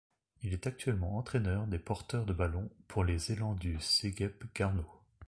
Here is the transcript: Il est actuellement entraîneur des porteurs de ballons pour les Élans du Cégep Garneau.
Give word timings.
Il 0.41 0.51
est 0.51 0.65
actuellement 0.65 1.15
entraîneur 1.19 1.67
des 1.67 1.77
porteurs 1.77 2.25
de 2.25 2.33
ballons 2.33 2.71
pour 2.87 3.03
les 3.03 3.31
Élans 3.31 3.53
du 3.53 3.79
Cégep 3.79 4.45
Garneau. 4.55 4.87